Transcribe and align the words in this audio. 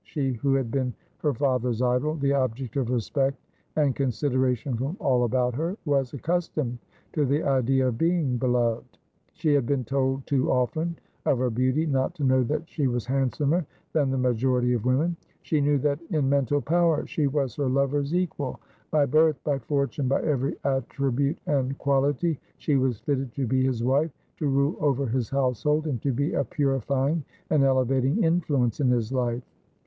She, 0.03 0.31
who 0.33 0.55
had 0.55 0.71
been 0.71 0.95
her 1.19 1.31
father's 1.31 1.79
idol, 1.83 2.15
the 2.15 2.33
object 2.33 2.75
of 2.75 2.89
respect 2.89 3.37
and 3.75 3.95
consideration 3.95 4.75
from 4.75 4.97
all 4.99 5.25
about 5.25 5.53
her, 5.53 5.77
was 5.85 6.11
accustomed 6.15 6.79
to 7.13 7.23
the 7.23 7.43
idea 7.43 7.87
of 7.87 7.99
being 7.99 8.37
beloved. 8.37 8.97
She 9.33 9.53
had 9.53 9.67
been 9.67 9.83
told 9.85 10.25
too 10.25 10.51
often 10.51 10.97
of 11.27 11.37
her 11.37 11.51
beauty 11.51 11.85
not 11.85 12.15
to 12.15 12.23
know 12.23 12.41
that 12.45 12.67
she 12.67 12.87
was 12.87 13.05
handsomer 13.05 13.63
than 13.93 14.09
the 14.09 14.17
majority 14.17 14.73
of 14.73 14.85
women. 14.85 15.15
She 15.43 15.61
knew 15.61 15.77
that 15.77 15.99
in 16.09 16.27
mental 16.27 16.61
power 16.61 17.05
she 17.05 17.27
was 17.27 17.55
her 17.57 17.69
lover's 17.69 18.15
equal; 18.15 18.59
by 18.89 19.05
birth, 19.05 19.39
by 19.43 19.59
fortune, 19.59 20.07
by 20.07 20.23
every 20.23 20.55
attribute 20.63 21.37
and 21.45 21.77
quality, 21.77 22.39
she 22.57 22.75
was 22.75 22.99
fitted 23.01 23.33
to 23.35 23.45
be 23.45 23.63
his 23.63 23.83
wife, 23.83 24.09
to 24.37 24.47
rule 24.47 24.77
over 24.79 25.05
his 25.05 25.29
household, 25.29 25.85
and 25.85 26.01
to 26.01 26.11
be 26.11 26.33
a 26.33 26.43
purifying 26.43 27.23
and 27.51 27.61
elevating 27.63 28.23
influence 28.23 28.79
in 28.79 28.89
his 28.89 29.13
life. 29.13 29.43